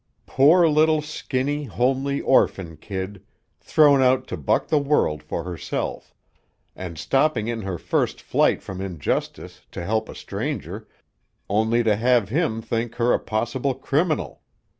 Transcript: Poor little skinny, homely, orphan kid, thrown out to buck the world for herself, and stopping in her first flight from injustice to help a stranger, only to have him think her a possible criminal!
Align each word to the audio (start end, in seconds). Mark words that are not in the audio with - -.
Poor 0.25 0.67
little 0.67 1.03
skinny, 1.03 1.65
homely, 1.65 2.21
orphan 2.21 2.75
kid, 2.75 3.21
thrown 3.59 4.01
out 4.01 4.25
to 4.25 4.35
buck 4.35 4.67
the 4.67 4.79
world 4.79 5.21
for 5.21 5.43
herself, 5.43 6.15
and 6.75 6.97
stopping 6.97 7.47
in 7.47 7.61
her 7.61 7.77
first 7.77 8.19
flight 8.19 8.63
from 8.63 8.81
injustice 8.81 9.61
to 9.71 9.85
help 9.85 10.09
a 10.09 10.15
stranger, 10.15 10.87
only 11.51 11.83
to 11.83 11.95
have 11.95 12.29
him 12.29 12.63
think 12.63 12.95
her 12.95 13.13
a 13.13 13.19
possible 13.19 13.75
criminal! 13.75 14.41